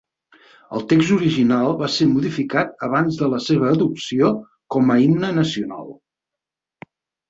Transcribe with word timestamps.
El 0.77 0.85
text 0.93 1.13
original 1.15 1.69
va 1.83 1.91
ser 1.97 2.07
modificat 2.15 2.75
abans 2.89 3.21
de 3.23 3.31
la 3.37 3.43
seva 3.51 3.71
adopció 3.77 4.35
com 4.77 4.93
a 4.93 5.01
himne 5.07 5.35
nacional. 5.43 5.91